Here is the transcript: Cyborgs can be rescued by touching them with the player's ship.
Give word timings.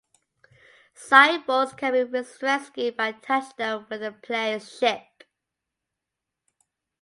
Cyborgs 0.95 1.77
can 1.77 1.93
be 1.93 2.01
rescued 2.41 2.97
by 2.97 3.11
touching 3.11 3.51
them 3.59 3.85
with 3.87 4.01
the 4.01 4.11
player's 4.11 4.75
ship. 4.79 5.05